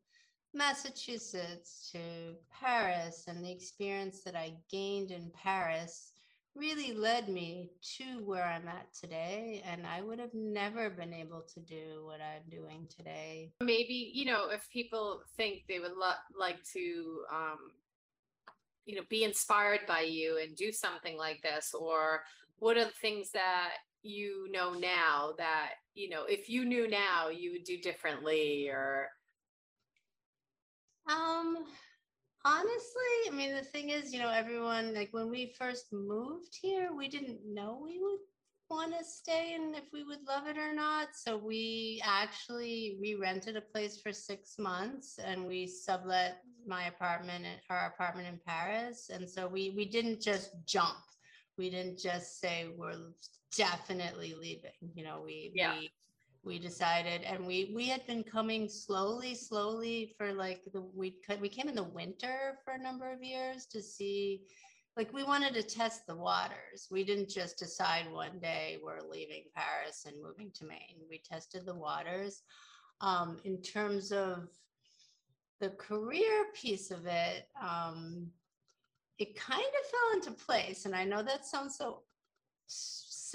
[0.57, 6.12] Massachusetts to Paris and the experience that I gained in Paris
[6.55, 9.62] really led me to where I'm at today.
[9.71, 13.53] And I would have never been able to do what I'm doing today.
[13.61, 17.59] Maybe, you know, if people think they would lo- like to, um,
[18.87, 22.23] you know, be inspired by you and do something like this, or
[22.59, 27.29] what are the things that you know now that, you know, if you knew now,
[27.29, 29.11] you would do differently or
[31.09, 31.64] Um,
[32.45, 36.90] honestly, I mean, the thing is, you know, everyone, like when we first moved here,
[36.97, 38.21] we didn't know we would
[38.69, 41.09] want to stay and if we would love it or not.
[41.14, 47.61] So we actually re-rented a place for six months and we sublet my apartment, at
[47.71, 49.11] our apartment in Paris.
[49.12, 50.97] And so we we didn't just jump.
[51.57, 53.12] We didn't just say we're
[53.57, 54.73] definitely leaving.
[54.95, 55.75] You know, we Yeah.
[55.75, 55.90] we
[56.46, 61.48] we decided and we we had been coming slowly slowly for like the we we
[61.48, 64.42] came in the winter for a number of years to see
[64.96, 66.88] like we wanted to test the waters.
[66.90, 71.04] We didn't just decide one day we're leaving paris and moving to maine.
[71.11, 72.42] We tested the waters.
[73.02, 74.48] Um, in terms of
[75.61, 78.28] the career piece of it um,
[79.18, 82.02] it kind of fell into place and i know that sounds so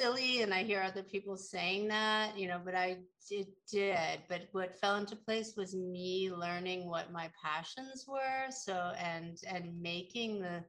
[0.02, 2.98] silly and I hear other people saying that, you know, but I
[3.30, 4.20] it did.
[4.28, 8.50] But what fell into place was me learning what my passions were.
[8.50, 10.64] So and and making the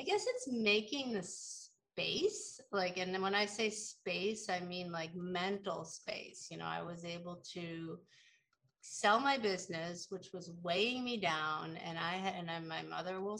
[0.00, 5.14] I guess it's making the space like and when I say space, I mean like
[5.14, 6.48] mental space.
[6.50, 7.98] You know, I was able to
[8.80, 13.20] sell my business, which was weighing me down, and I had and I, my mother
[13.20, 13.38] will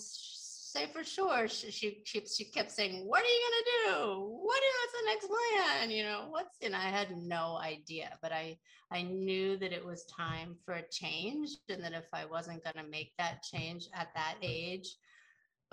[0.72, 1.48] say for sure.
[1.48, 4.20] She, she she she kept saying, "What are you gonna do?
[4.42, 5.90] What is what's the next plan?
[5.90, 8.58] You know what's?" And I had no idea, but I
[8.90, 12.88] I knew that it was time for a change, and that if I wasn't gonna
[12.88, 14.88] make that change at that age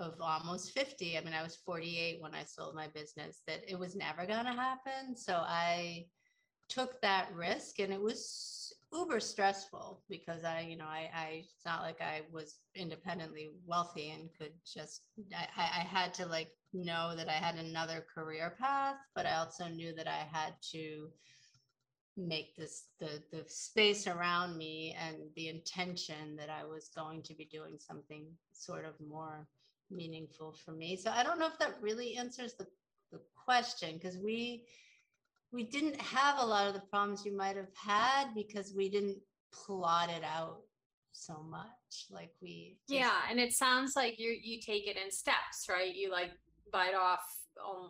[0.00, 3.78] of almost 50 i mean i was 48 when i sold my business that it
[3.78, 6.06] was never going to happen so i
[6.70, 11.64] took that risk and it was uber stressful because I, you know, I, I it's
[11.64, 15.02] not like I was independently wealthy and could just
[15.36, 19.68] I, I had to like know that I had another career path, but I also
[19.68, 21.08] knew that I had to
[22.16, 27.34] make this the the space around me and the intention that I was going to
[27.34, 29.46] be doing something sort of more
[29.90, 30.96] meaningful for me.
[30.96, 32.66] So I don't know if that really answers the,
[33.10, 34.64] the question because we
[35.52, 39.18] we didn't have a lot of the problems you might have had because we didn't
[39.52, 40.60] plot it out
[41.12, 43.00] so much like we just...
[43.00, 45.94] yeah and it sounds like you you take it in steps right?
[45.94, 46.30] You like
[46.72, 47.20] bite off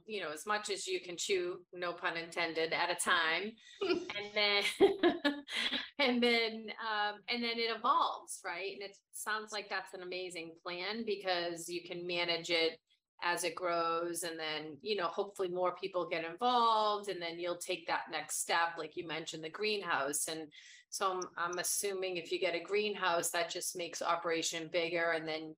[0.06, 3.52] you know as much as you can chew no pun intended at a time.
[4.20, 4.62] And then
[5.98, 8.72] and then um, and then it evolves right?
[8.72, 12.78] And it sounds like that's an amazing plan because you can manage it
[13.22, 17.56] as it grows and then you know hopefully more people get involved and then you'll
[17.56, 20.28] take that next step like you mentioned the greenhouse.
[20.28, 20.48] And
[20.88, 25.28] so I'm, I'm assuming if you get a greenhouse that just makes operation bigger and
[25.28, 25.54] then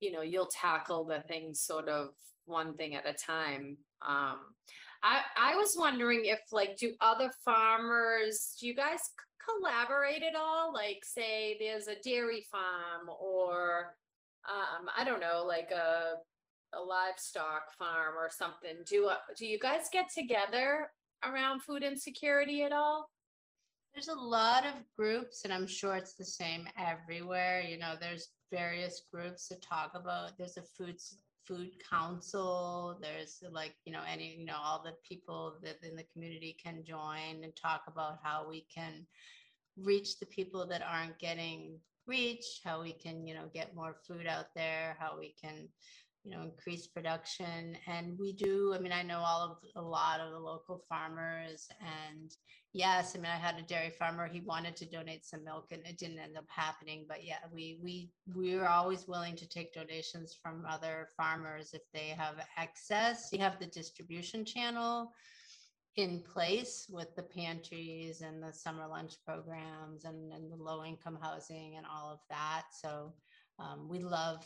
[0.00, 2.10] you know you'll tackle the things sort of
[2.44, 3.76] one thing at a time.
[4.06, 4.38] Um
[5.02, 9.00] i i was wondering if like do other farmers do you guys
[9.44, 10.72] collaborate at all?
[10.72, 13.94] Like say there's a dairy farm or
[14.48, 16.14] um i don't know like a
[16.76, 18.76] a livestock farm or something.
[18.86, 20.90] Do uh, do you guys get together
[21.24, 23.10] around food insecurity at all?
[23.94, 27.62] There's a lot of groups, and I'm sure it's the same everywhere.
[27.62, 30.36] You know, there's various groups that talk about.
[30.36, 30.96] There's a food
[31.46, 32.98] food council.
[33.00, 36.84] There's like you know any you know all the people that in the community can
[36.84, 39.06] join and talk about how we can
[39.76, 44.26] reach the people that aren't getting reach how we can you know get more food
[44.26, 45.68] out there how we can
[46.26, 47.76] you know increase production.
[47.86, 51.68] And we do i mean i know all of a lot of the local farmers
[51.80, 52.32] and
[52.72, 55.86] yes i mean i had a dairy farmer he wanted to donate some milk and
[55.86, 60.36] it didn't end up happening but yeah we we we're always willing to take donations
[60.42, 65.12] from other farmers if they have excess we have the distribution channel
[65.96, 71.18] in place with the pantries and the summer lunch programs and, and the low income
[71.22, 72.64] housing and all of that.
[72.70, 73.14] So
[73.58, 74.44] um, we love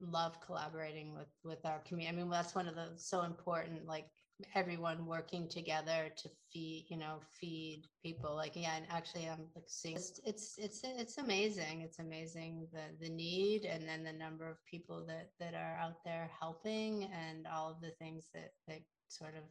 [0.00, 2.16] love collaborating with with our community.
[2.16, 4.10] I mean, that's one of the so important, like
[4.54, 8.34] everyone working together to feed, you know, feed people.
[8.36, 11.82] Like, yeah, and actually, I'm like seeing it's it's it's it's amazing.
[11.82, 16.04] It's amazing the the need and then the number of people that that are out
[16.04, 19.44] there helping and all of the things that that sort of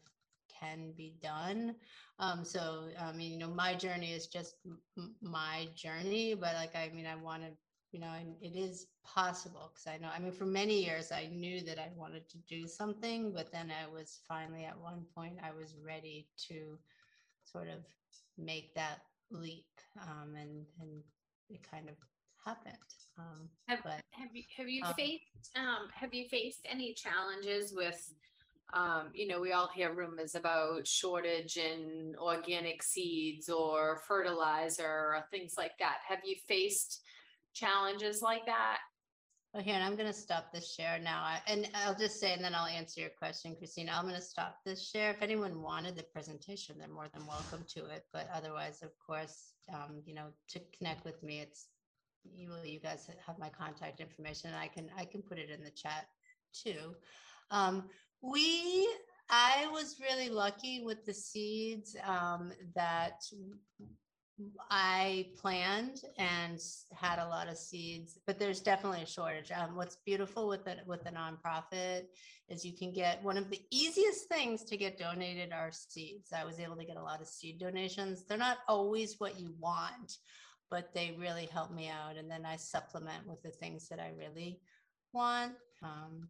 [0.59, 1.75] can be done.
[2.19, 6.75] Um, so, I mean, you know, my journey is just m- my journey, but like,
[6.75, 7.51] I mean, I want to
[7.97, 11.29] you know, and it is possible because I know, I mean, for many years, I
[11.33, 15.37] knew that I wanted to do something, but then I was finally at one point,
[15.43, 16.77] I was ready to
[17.43, 17.79] sort of
[18.37, 18.99] make that
[19.31, 19.65] leap.
[19.99, 21.01] Um, and, and
[21.49, 21.95] it kind of
[22.45, 22.75] happened.
[23.17, 27.73] Um, have, but, have you, have you um, faced, um, have you faced any challenges
[27.75, 28.13] with
[28.73, 35.23] um, you know, we all hear rumors about shortage in organic seeds or fertilizer or
[35.31, 35.99] things like that.
[36.05, 37.01] Have you faced
[37.57, 38.77] challenges like that?
[39.53, 41.37] Well, here, and I'm going to stop this share now.
[41.47, 43.93] And I'll just say, and then I'll answer your question, Christina.
[43.95, 45.11] I'm going to stop this share.
[45.11, 48.05] If anyone wanted the presentation, they're more than welcome to it.
[48.13, 51.69] But otherwise, of course, um, you know, to connect with me, it's
[52.23, 54.49] you, you guys have my contact information.
[54.49, 56.07] and I can, I can put it in the chat
[56.53, 56.93] too.
[57.49, 57.85] Um,
[58.21, 58.87] we,
[59.29, 63.21] I was really lucky with the seeds um, that
[64.69, 66.61] I planned and
[66.93, 69.51] had a lot of seeds, but there's definitely a shortage.
[69.51, 72.03] Um, what's beautiful with it with the nonprofit
[72.47, 76.31] is you can get one of the easiest things to get donated are seeds.
[76.33, 78.25] I was able to get a lot of seed donations.
[78.25, 80.17] They're not always what you want,
[80.69, 82.15] but they really help me out.
[82.15, 84.59] And then I supplement with the things that I really
[85.13, 85.53] want.
[85.81, 86.29] Um,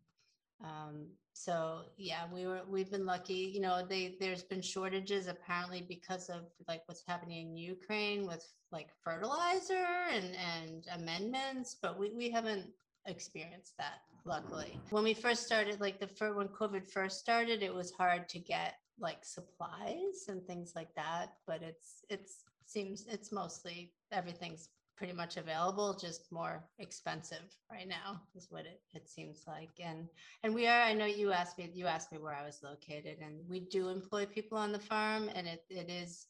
[0.64, 3.52] um, so yeah, we were we've been lucky.
[3.54, 8.44] You know, they there's been shortages apparently because of like what's happening in Ukraine with
[8.72, 12.68] like fertilizer and and amendments, but we we haven't
[13.06, 14.80] experienced that luckily.
[14.90, 18.40] When we first started, like the first when COVID first started, it was hard to
[18.40, 21.34] get like supplies and things like that.
[21.46, 28.20] But it's it's seems it's mostly everything's pretty much available, just more expensive right now
[28.36, 29.70] is what it, it seems like.
[29.80, 30.08] And
[30.44, 33.20] and we are, I know you asked me, you asked me where I was located,
[33.22, 36.28] and we do employ people on the farm, and it, it is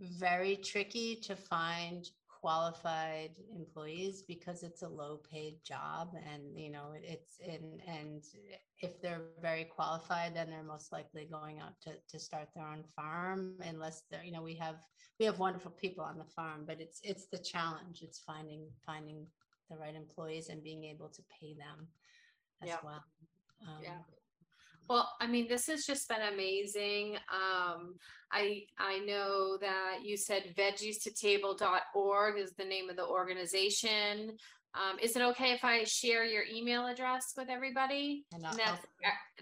[0.00, 2.08] very tricky to find
[2.40, 8.24] qualified employees because it's a low paid job and you know it's in and
[8.80, 12.82] if they're very qualified then they're most likely going out to, to start their own
[12.84, 14.76] farm unless they're you know we have
[15.18, 19.26] we have wonderful people on the farm but it's it's the challenge it's finding finding
[19.70, 21.88] the right employees and being able to pay them
[22.62, 22.78] as Yeah.
[22.82, 23.04] well
[23.66, 23.98] um, Yeah.
[24.88, 27.16] Well, I mean, this has just been amazing.
[27.32, 27.94] Um,
[28.32, 34.36] I I know that you said veggies2table.org is the name of the organization.
[34.74, 38.24] Um, is it okay if I share your email address with everybody?
[38.32, 38.86] and I'll- that's,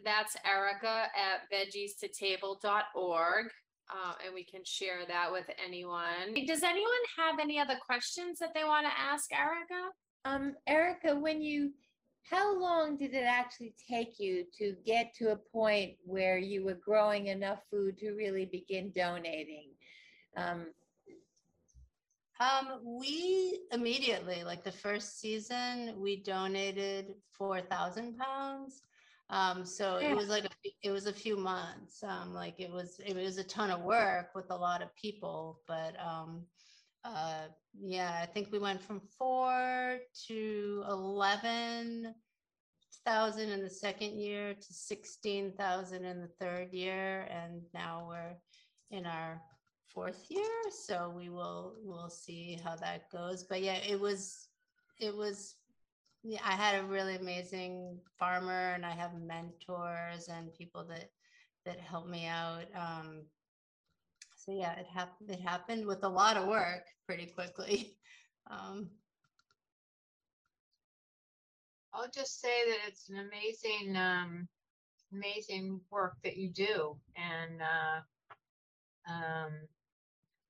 [0.05, 3.47] that's Erica at veggies2table.org.
[3.91, 6.35] Uh, and we can share that with anyone.
[6.47, 9.89] Does anyone have any other questions that they want to ask Erica?
[10.27, 11.73] Um, Erica, when you,
[12.31, 16.75] how long did it actually take you to get to a point where you were
[16.75, 19.71] growing enough food to really begin donating?
[20.37, 20.67] Um,
[22.41, 28.83] Um, we immediately, like the first season, we donated four thousand pounds.
[29.31, 30.51] Um, so it was like a,
[30.83, 32.03] it was a few months.
[32.03, 35.61] Um, like it was it was a ton of work with a lot of people,
[35.67, 36.47] but um,
[37.05, 37.47] uh,
[37.81, 42.15] yeah, I think we went from four to eleven
[43.05, 48.37] thousand in the second year to sixteen thousand in the third year, and now we're
[48.91, 49.41] in our
[49.95, 53.45] fourth year so we will we'll see how that goes.
[53.45, 54.49] But yeah it was
[55.01, 55.57] it was
[56.23, 61.11] yeah i had a really amazing farmer and i have mentors and people that
[61.65, 62.65] that help me out.
[62.75, 63.23] Um
[64.49, 67.95] so yeah it happened it happened with a lot of work pretty quickly
[68.51, 68.89] um
[71.93, 74.47] I'll just say that it's an amazing, um,
[75.13, 79.53] amazing work that you do, and uh, um,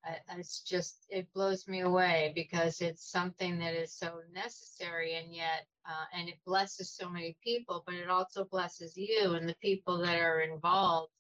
[0.05, 5.35] I, it's just it blows me away because it's something that is so necessary, and
[5.35, 9.57] yet, uh, and it blesses so many people, but it also blesses you and the
[9.63, 11.13] people that are involved.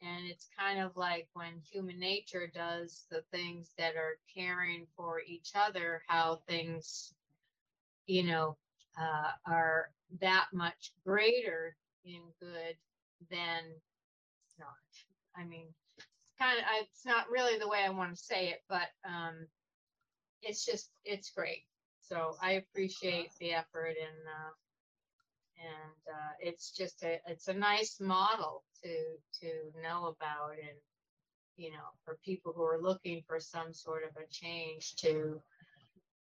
[0.00, 5.20] And it's kind of like when human nature does the things that are caring for
[5.20, 7.12] each other, how things,
[8.06, 8.56] you know,
[9.00, 9.90] uh, are
[10.20, 12.76] that much greater in good
[13.30, 13.64] than
[14.58, 14.68] not.
[15.36, 15.66] I mean,
[16.38, 19.46] kind of, it's not really the way I want to say it, but um,
[20.42, 21.64] it's just, it's great.
[22.00, 24.50] So I appreciate the effort and uh,
[25.60, 28.90] and uh, it's just a, it's a nice model to
[29.40, 29.48] to
[29.82, 30.78] know about and
[31.56, 35.40] you know for people who are looking for some sort of a change to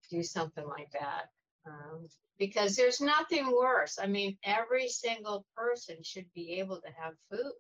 [0.10, 1.30] do something like that
[1.68, 2.08] um,
[2.40, 3.98] because there's nothing worse.
[4.02, 7.54] I mean, every single person should be able to have food,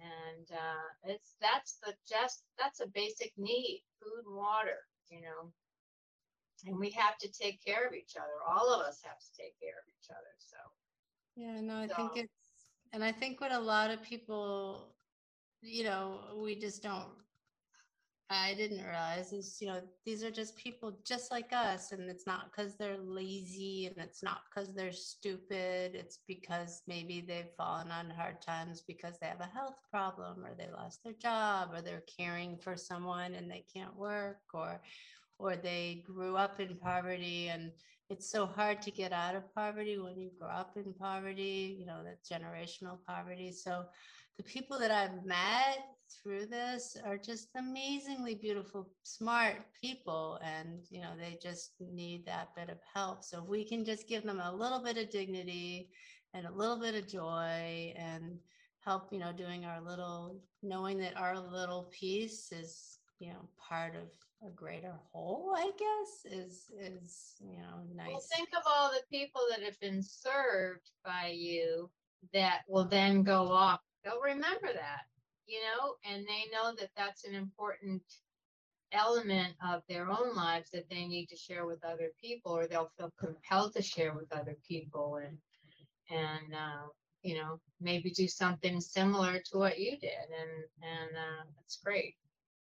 [0.00, 4.78] and uh, it's that's the just that's a basic need: food and water.
[5.10, 5.52] You know,
[6.66, 8.38] and we have to take care of each other.
[8.48, 10.34] All of us have to take care of each other.
[10.38, 10.56] So
[11.36, 12.32] Yeah, no, I think it's,
[12.92, 14.94] and I think what a lot of people,
[15.62, 17.08] you know, we just don't,
[18.30, 21.92] I didn't realize is, you know, these are just people just like us.
[21.92, 25.94] And it's not because they're lazy and it's not because they're stupid.
[25.94, 30.54] It's because maybe they've fallen on hard times because they have a health problem or
[30.56, 34.80] they lost their job or they're caring for someone and they can't work or
[35.42, 37.72] or they grew up in poverty and
[38.08, 41.84] it's so hard to get out of poverty when you grow up in poverty, you
[41.84, 43.50] know, that generational poverty.
[43.50, 43.84] So
[44.36, 45.84] the people that I've met
[46.22, 50.38] through this are just amazingly beautiful, smart people.
[50.44, 53.24] And, you know, they just need that bit of help.
[53.24, 55.88] So if we can just give them a little bit of dignity
[56.34, 58.38] and a little bit of joy and
[58.84, 63.96] help, you know, doing our little, knowing that our little piece is, you know, part
[63.96, 64.08] of
[64.46, 68.08] a greater whole, I guess, is is you know nice.
[68.08, 71.90] Well, think of all the people that have been served by you
[72.32, 73.80] that will then go off.
[74.04, 75.02] They'll remember that,
[75.46, 78.02] you know, and they know that that's an important
[78.92, 82.90] element of their own lives that they need to share with other people, or they'll
[82.98, 85.38] feel compelled to share with other people, and
[86.10, 86.86] and uh,
[87.22, 92.16] you know maybe do something similar to what you did, and and uh, that's great.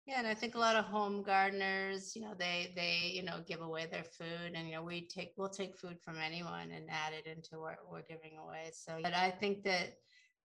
[0.05, 3.39] Yeah, and I think a lot of home gardeners, you know, they they you know
[3.47, 6.89] give away their food, and you know we take we'll take food from anyone and
[6.89, 8.71] add it into what we're giving away.
[8.73, 9.93] So, but I think that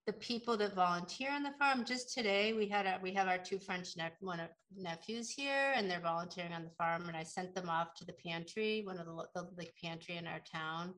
[0.07, 3.39] the people that volunteer on the farm, just today we had a we have our
[3.39, 3.89] two French
[4.21, 7.95] one of nephews here, and they're volunteering on the farm, and I sent them off
[7.97, 10.95] to the pantry, one of the, the like pantry in our town,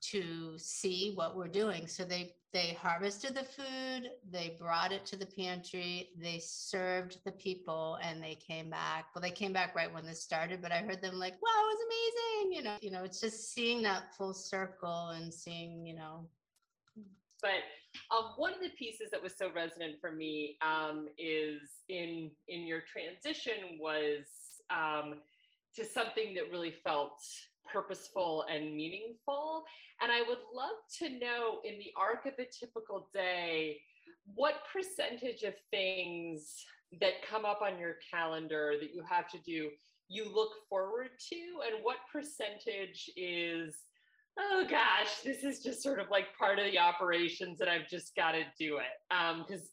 [0.00, 1.86] to see what we're doing.
[1.86, 7.32] So they they harvested the food, they brought it to the pantry, they served the
[7.32, 9.06] people, and they came back.
[9.14, 11.76] Well, they came back right when this started, but I heard them like, "Wow, it
[11.76, 15.94] was amazing!" You know, you know, it's just seeing that full circle and seeing, you
[15.96, 16.26] know,
[17.42, 22.30] but um, one of the pieces that was so resonant for me um, is in
[22.48, 24.26] in your transition was
[24.70, 25.20] um,
[25.74, 27.20] to something that really felt
[27.72, 29.64] purposeful and meaningful.
[30.00, 33.78] And I would love to know in the arc of a typical day,
[34.34, 36.64] what percentage of things
[37.00, 39.70] that come up on your calendar that you have to do
[40.08, 41.36] you look forward to,
[41.66, 43.76] and what percentage is
[44.38, 48.14] oh gosh, this is just sort of like part of the operations and I've just
[48.14, 49.38] got to do it.
[49.38, 49.68] Because um,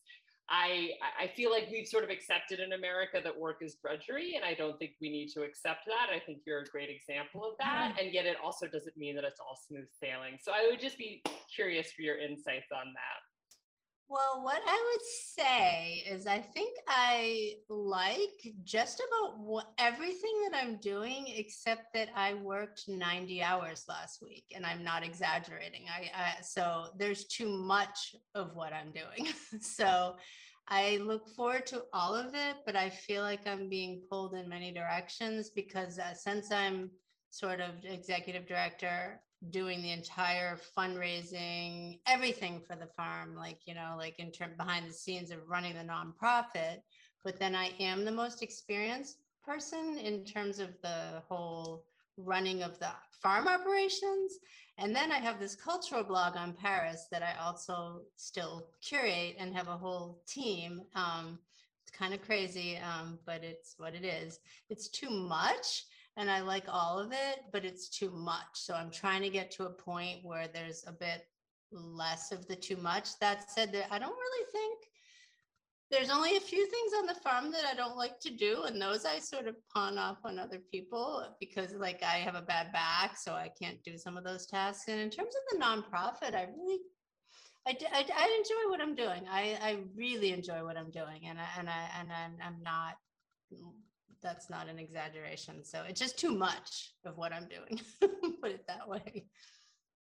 [0.50, 4.44] I I feel like we've sort of accepted in America that work is drudgery, and
[4.44, 6.14] I don't think we need to accept that.
[6.14, 8.00] I think you're a great example of that, mm-hmm.
[8.00, 10.38] and yet it also doesn't mean that it's all smooth sailing.
[10.42, 11.24] So I would just be
[11.54, 13.33] curious for your insights on that.
[14.10, 20.58] Well, what I would say is I think I like just about what, everything that
[20.62, 25.86] I'm doing, except that I worked 90 hours last week, and I'm not exaggerating.
[25.90, 29.32] I, I so there's too much of what I'm doing.
[29.62, 30.16] so
[30.68, 34.48] I look forward to all of it, but I feel like I'm being pulled in
[34.48, 36.92] many directions because uh, since I'm
[37.32, 43.96] sort of executive director doing the entire fundraising, everything for the farm, like, you know,
[43.98, 46.82] like in terms behind the scenes of running the nonprofit.
[47.24, 51.84] But then I am the most experienced person in terms of the whole
[52.18, 52.90] running of the
[53.22, 54.40] farm operations.
[54.78, 59.56] And then I have this cultural blog on Paris that I also still curate and
[59.56, 60.82] have a whole team.
[60.96, 61.40] Um,
[61.86, 64.40] it's kind of crazy, um, but it's what it is.
[64.70, 65.86] It's too much
[66.18, 68.46] and I like all of it, but it's too much.
[68.54, 71.26] So I'm trying to get to a point where there's a bit
[71.72, 73.18] less of the too much.
[73.20, 74.80] That said, that I don't really think
[75.90, 78.82] there's only a few things on the farm that I don't like to do, and
[78.82, 82.72] those I sort of pawn off on other people because, like, I have a bad
[82.72, 84.88] back, so I can't do some of those tasks.
[84.88, 86.80] And in terms of the nonprofit, I really
[87.66, 89.26] I, I, I enjoy what I'm doing.
[89.32, 92.96] I, I really enjoy what I'm doing, and I, and I and I'm, I'm not
[94.24, 95.64] that's not an exaggeration.
[95.64, 97.82] So it's just too much of what I'm doing.
[98.42, 99.26] Put it that way.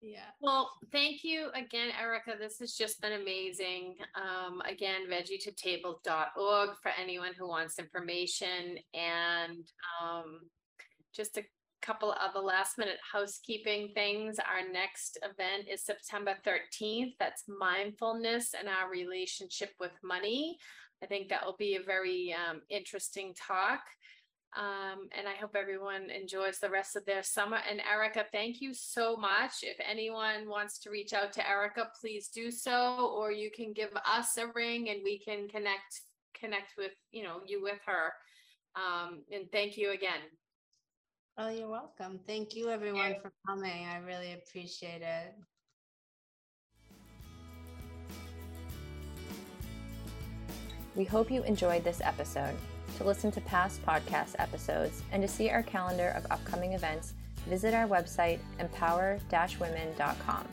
[0.03, 0.31] Yeah.
[0.41, 2.33] Well, thank you again, Erica.
[2.39, 3.97] This has just been amazing.
[4.15, 8.79] Um, again, veggie2table.org for anyone who wants information.
[8.95, 9.71] And
[10.03, 10.41] um,
[11.15, 11.43] just a
[11.83, 14.39] couple of the last minute housekeeping things.
[14.39, 17.15] Our next event is September 13th.
[17.19, 20.59] That's mindfulness and our relationship with money.
[21.03, 23.81] I think that will be a very um, interesting talk.
[24.57, 27.59] Um, and I hope everyone enjoys the rest of their summer.
[27.69, 29.63] And Erica, thank you so much.
[29.63, 33.91] If anyone wants to reach out to Erica, please do so, or you can give
[34.05, 36.03] us a ring and we can connect
[36.39, 38.13] connect with you know you with her.
[38.75, 40.21] Um, and thank you again.
[41.39, 42.19] Oh, you're welcome.
[42.27, 43.87] Thank you everyone for coming.
[43.87, 45.35] I really appreciate it.
[50.97, 52.57] We hope you enjoyed this episode.
[52.99, 57.15] To listen to past podcast episodes and to see our calendar of upcoming events,
[57.49, 60.49] visit our website empower-women.com.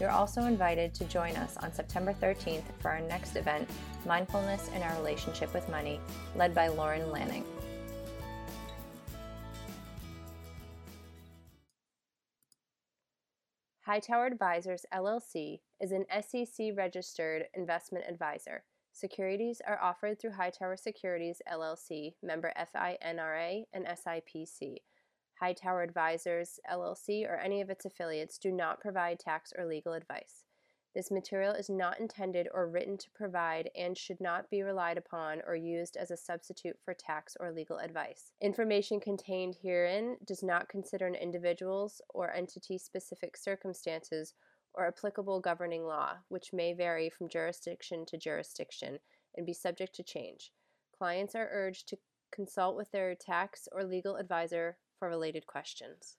[0.00, 3.68] You're also invited to join us on September 13th for our next event,
[4.06, 6.00] Mindfulness in Our Relationship with Money,
[6.34, 7.44] led by Lauren Lanning.
[13.82, 18.64] Hightower Advisors LLC is an SEC registered investment advisor.
[18.96, 24.76] Securities are offered through Hightower Securities LLC, member FINRA and SIPC.
[25.40, 30.44] Hightower Advisors LLC or any of its affiliates do not provide tax or legal advice.
[30.94, 35.42] This material is not intended or written to provide and should not be relied upon
[35.44, 38.30] or used as a substitute for tax or legal advice.
[38.40, 44.34] Information contained herein does not consider an individual's or entity specific circumstances
[44.74, 48.98] or applicable governing law, which may vary from jurisdiction to jurisdiction
[49.36, 50.52] and be subject to change.
[50.98, 51.98] Clients are urged to
[52.32, 56.16] consult with their tax or legal advisor for related questions.